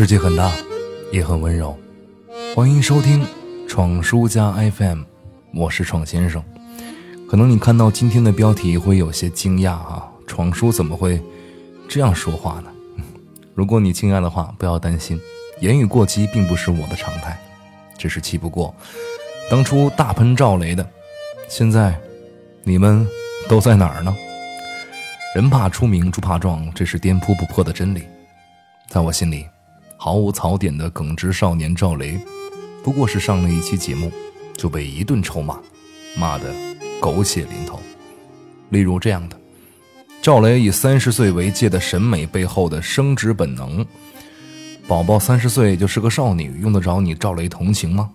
[0.00, 0.50] 世界很大，
[1.12, 1.78] 也很温柔。
[2.56, 3.22] 欢迎收听
[3.68, 5.00] 《闯书家 FM》，
[5.52, 6.42] 我是闯先生。
[7.28, 11.22] 可能你看到今天的标题会有些惊讶啊，闯叔怎么会
[11.86, 12.72] 这样说话呢？
[13.54, 15.20] 如果你惊讶的话，不要担心，
[15.60, 17.38] 言语过激并不是我的常态，
[17.98, 18.74] 只是气不过
[19.50, 20.88] 当初大喷赵雷的。
[21.46, 21.94] 现在
[22.64, 23.06] 你们
[23.50, 24.16] 都在哪儿呢？
[25.36, 28.04] 人怕出名猪怕壮，这是颠扑不破的真理。
[28.88, 29.44] 在我心里。
[30.02, 32.18] 毫无槽点的耿直少年赵雷，
[32.82, 34.10] 不过是上了一期节目，
[34.56, 35.60] 就被一顿臭骂，
[36.16, 36.54] 骂得
[36.98, 37.78] 狗血淋头。
[38.70, 39.38] 例如这样的：
[40.22, 43.84] 赵雷以三十岁为界的审美背后的生殖本能，
[44.88, 48.08] 宝宝三十岁就是个少女，用得着你赵雷同情吗？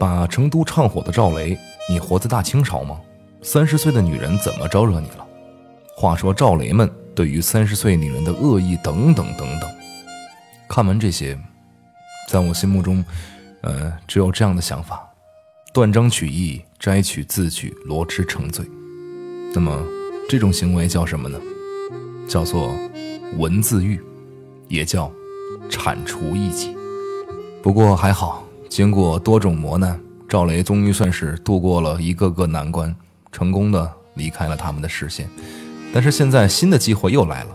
[0.00, 1.54] 把成都唱火的赵雷，
[1.86, 2.98] 你活在大清朝吗？
[3.42, 5.26] 三十岁的女人怎么招惹你了？
[5.94, 9.70] 话说赵雷们对于三十岁女人的恶意等等等等。
[10.74, 11.38] 看完这些，
[12.30, 13.04] 在我心目中，
[13.60, 15.06] 呃，只有这样的想法：
[15.74, 18.64] 断章取义、摘取字句、罗织成罪。
[19.54, 19.84] 那么，
[20.30, 21.38] 这种行为叫什么呢？
[22.26, 22.74] 叫做
[23.36, 24.02] 文字狱，
[24.66, 25.12] 也叫
[25.68, 26.74] 铲除异己。
[27.62, 32.96] 不过还好，经过多种磨难，赵雷终于算是度过了一个个难关，
[33.30, 35.28] 成功的离开了他们的视线。
[35.92, 37.50] 但是现在新的机会又来了。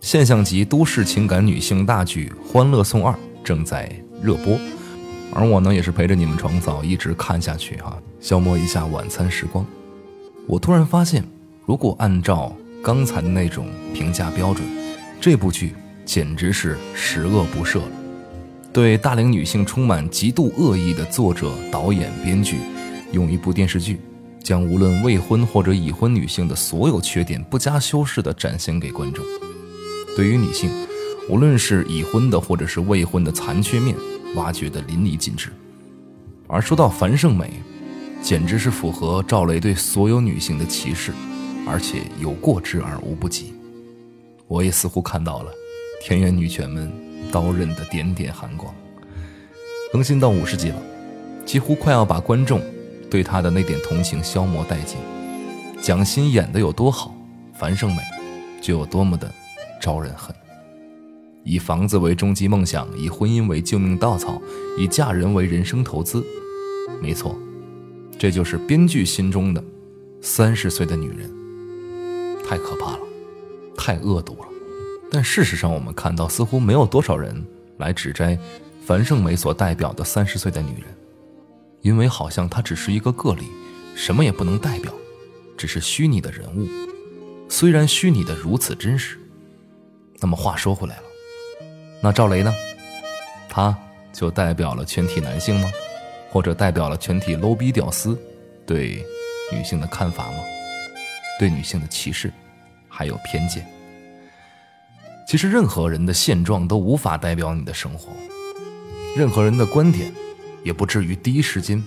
[0.00, 3.90] 现象级都市情感女性大剧《欢乐颂二》正在
[4.22, 4.58] 热播，
[5.32, 9.66] 而我呢也是陪着你们床早一直看下去哈，消磨一下晚餐时光。
[10.46, 11.24] 我突然发现，
[11.64, 14.64] 如果按照刚才的那种评价标准，
[15.20, 17.90] 这部剧简直是十恶不赦了。
[18.72, 22.58] 对大龄女性充满极度恶意的作者、导演、编剧，
[23.10, 23.98] 用一部电视剧
[24.40, 29.24] 将无论未婚或者已婚女性的所有缺点不加修饰地展现给观众。
[30.16, 30.70] 对于女性，
[31.28, 33.94] 无论是已婚的或者是未婚的残缺面，
[34.34, 35.52] 挖掘的淋漓尽致。
[36.48, 37.62] 而说到樊胜美，
[38.22, 41.12] 简直是符合赵雷对所有女性的歧视，
[41.66, 43.52] 而且有过之而无不及。
[44.48, 45.52] 我也似乎看到了
[46.02, 46.90] 田园女权们
[47.30, 48.74] 刀刃的点点寒光。
[49.92, 50.80] 更新到五十集了，
[51.44, 52.62] 几乎快要把观众
[53.10, 54.96] 对她的那点同情消磨殆尽。
[55.82, 57.14] 蒋欣演的有多好，
[57.52, 58.00] 樊胜美
[58.62, 59.30] 就有多么的。
[59.86, 60.34] 招人恨，
[61.44, 64.42] 以房子为终极梦想，以婚姻为救命稻草，
[64.76, 66.26] 以嫁人为人生投资。
[67.00, 67.38] 没错，
[68.18, 69.62] 这就是编剧心中的
[70.20, 71.30] 三十岁的女人。
[72.44, 73.00] 太可怕了，
[73.76, 74.48] 太恶毒了。
[75.08, 77.46] 但事实上，我们看到似乎没有多少人
[77.78, 78.36] 来指摘
[78.84, 80.86] 樊胜美所代表的三十岁的女人，
[81.82, 83.44] 因为好像她只是一个个例，
[83.94, 84.92] 什么也不能代表，
[85.56, 86.66] 只是虚拟的人物。
[87.48, 89.16] 虽然虚拟的如此真实。
[90.20, 91.02] 那么话说回来了，
[92.02, 92.52] 那赵雷呢？
[93.48, 93.76] 他
[94.12, 95.70] 就代表了全体男性吗？
[96.30, 98.18] 或者代表了全体 low 逼屌丝
[98.66, 99.04] 对
[99.52, 100.38] 女性的看法吗？
[101.38, 102.32] 对女性的歧视，
[102.88, 103.66] 还有偏见？
[105.28, 108.08] 其实任何人的现状都无法代表你的生活，
[109.16, 110.12] 任何人的观点
[110.62, 111.82] 也不至于第一时间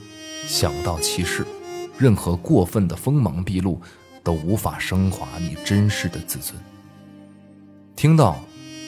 [0.45, 1.45] 想到歧视，
[1.97, 3.81] 任何过分的锋芒毕露
[4.23, 6.55] 都无法升华你真实的自尊。
[7.99, 8.39] 听到，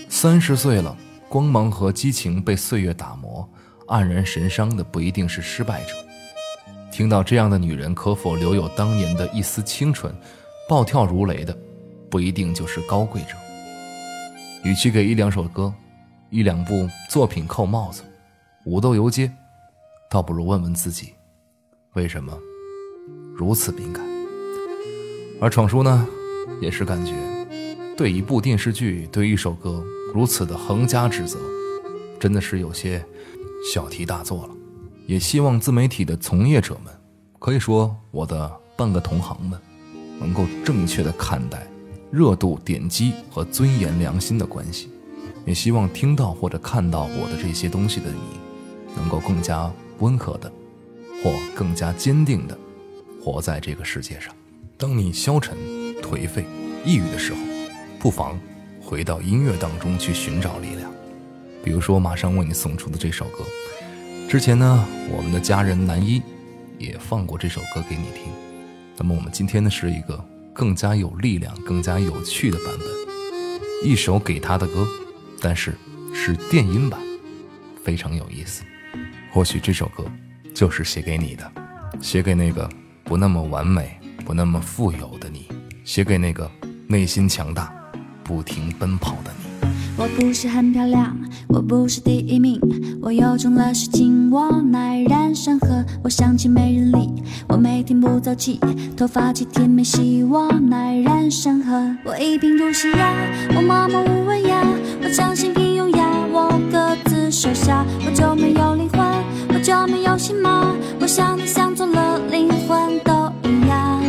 [0.08, 3.46] 三十岁了，光芒和激情被岁月打磨，
[3.88, 5.94] 黯然神伤的不一定是失败者。
[6.94, 10.16] 听到这样的女人可否留有当年的一丝清纯，
[10.70, 11.54] 暴跳如雷的，
[12.10, 13.36] 不一定就是高贵者。
[14.64, 15.74] 与其给一两首歌、
[16.30, 18.04] 一两部作品扣帽子，
[18.64, 19.30] 武斗游街，
[20.10, 21.14] 倒不如问问自己，
[21.96, 22.32] 为什么
[23.36, 24.02] 如此敏感。
[25.42, 26.08] 而闯叔呢，
[26.62, 27.12] 也是感觉。
[28.02, 31.38] 对一部电视剧、对一首歌如此的横加指责，
[32.20, 33.06] 真的是有些
[33.72, 34.50] 小题大做了。
[35.06, 36.92] 也希望自媒体的从业者们，
[37.38, 39.60] 可以说我的半个同行们，
[40.20, 41.68] 能够正确的看待
[42.10, 44.90] 热度、点击和尊严、良心的关系。
[45.46, 50.52] 也希望听到或者看到我的这些东西的你，能够更加温和的，
[51.24, 52.58] 或更加坚定的
[53.24, 54.34] 活在这个世界上。
[54.76, 55.56] 当你消沉、
[56.02, 56.48] 颓废、
[56.84, 57.51] 抑郁的时候。
[58.02, 58.36] 不妨
[58.82, 60.92] 回到音乐当中去寻找力量，
[61.64, 63.46] 比如说马上为你送出的这首歌。
[64.28, 66.20] 之前呢，我们的家人南一
[66.80, 68.34] 也放过这首歌给你听。
[68.98, 70.20] 那么我们今天呢，是一个
[70.52, 74.88] 更加有力量、更加有趣的版本，一首给他的歌，
[75.40, 75.78] 但是
[76.12, 77.00] 是电音版，
[77.84, 78.64] 非常有意思。
[79.32, 80.04] 或许这首歌
[80.56, 81.52] 就是写给你的，
[82.02, 82.68] 写给那个
[83.04, 83.96] 不那么完美、
[84.26, 85.48] 不那么富有的你，
[85.84, 86.50] 写给那个
[86.88, 87.72] 内心强大。
[88.24, 91.16] 不停奔跑的你，我不是很漂亮。
[91.48, 92.60] 我不是第一名，
[93.02, 95.84] 我又中了十斤，我乃然山河。
[96.02, 97.12] 我想起没人理，
[97.50, 98.58] 我每天不早起，
[98.96, 101.94] 头发几天没洗，我乃然山河。
[102.06, 103.14] 我一贫如洗呀，
[103.54, 104.64] 我默默无闻呀，
[105.04, 109.02] 我相信平庸呀，我各自收下，我就没有灵魂，
[109.50, 110.74] 我就没有心吗？
[111.02, 114.02] 我想你想做了，灵魂都一样。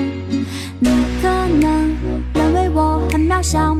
[0.78, 0.88] 你
[1.20, 1.28] 可
[1.60, 1.90] 能
[2.34, 3.74] 认为我很渺小，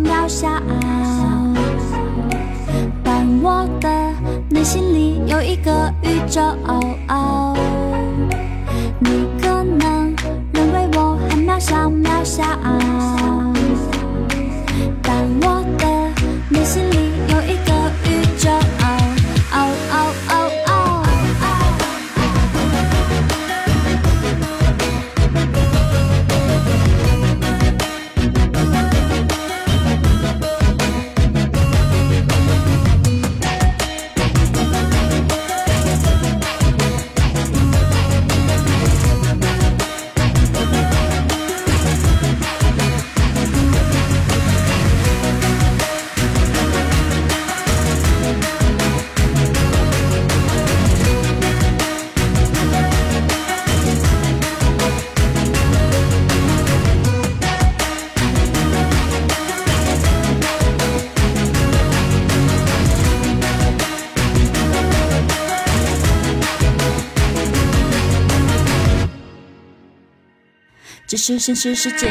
[3.44, 3.88] 我的
[4.50, 6.40] 内心里有一个宇宙，
[9.00, 9.26] 你
[71.24, 72.08] 是现实世界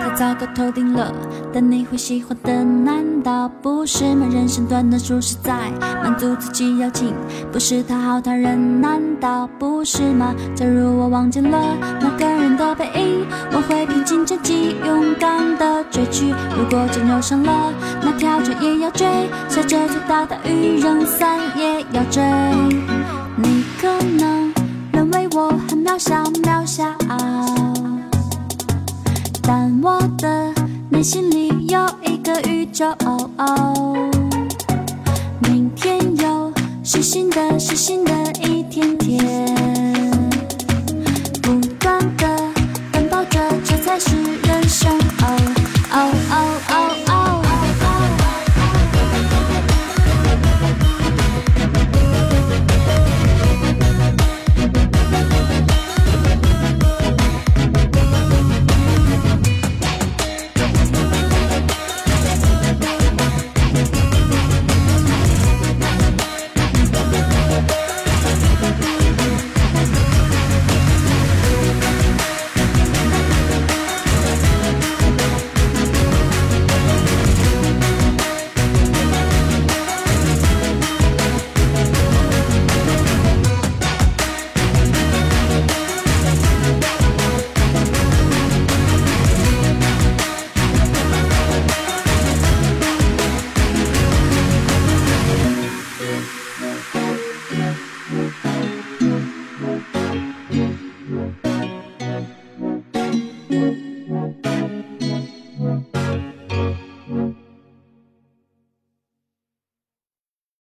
[0.00, 1.12] 太糟糕透顶了，
[1.52, 4.24] 但你会喜欢的难道不是吗？
[4.30, 5.52] 人生短短数十载，
[6.00, 7.12] 满足自己要紧，
[7.50, 10.32] 不是讨好他人，难道不是吗？
[10.54, 16.32] 假如我忘记了那个人的背影，我会平静着记，勇敢的追去。
[16.56, 19.04] 如果真有伤了，那条追也要追，
[19.48, 22.22] 下着最大的雨，扔伞也要追。
[23.34, 23.88] 你可
[24.20, 24.54] 能
[24.92, 26.22] 认为我很，渺小。
[29.82, 30.54] 我的
[30.90, 32.94] 内心里有一个宇宙，
[35.40, 36.52] 明天又
[36.84, 38.12] 是新的，是新的
[38.44, 38.51] 一。